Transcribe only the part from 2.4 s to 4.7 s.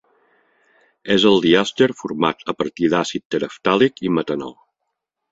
a partir d'àcid tereftàlic i metanol.